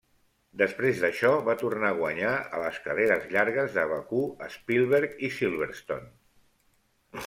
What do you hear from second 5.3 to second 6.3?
i Silverstone.